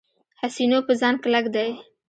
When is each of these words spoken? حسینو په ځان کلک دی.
حسینو 0.41 0.79
په 0.87 0.93
ځان 0.99 1.15
کلک 1.23 1.45
دی. 1.55 1.69